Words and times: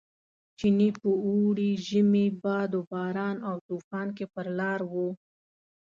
چیني 0.57 0.89
په 0.99 1.09
اوړي، 1.27 1.71
ژمي، 1.87 2.25
باد 2.43 2.71
و 2.79 2.81
باران 2.91 3.37
او 3.49 3.55
توپان 3.67 4.07
کې 4.17 4.25
پر 4.33 4.47
لار 4.57 4.79
و. 4.91 4.93